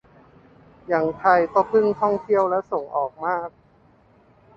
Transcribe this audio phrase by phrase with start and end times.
[0.87, 3.47] อย่างไทยก็พึ่งท่องเที่ยวและส่งออกมาก